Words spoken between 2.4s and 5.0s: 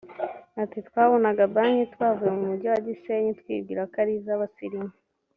mujyi wa Gisenyi tukibwira ko ari iz’abasirimu